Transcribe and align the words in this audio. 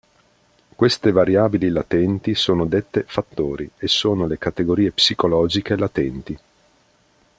Queste 0.75 1.11
variabili 1.11 1.69
latenti 1.69 2.33
sono 2.33 2.65
dette 2.65 3.03
fattori 3.05 3.69
e 3.77 3.87
sono 3.87 4.25
le 4.25 4.39
categorie 4.39 4.89
psicologiche 4.91 5.77
latenti. 5.77 6.39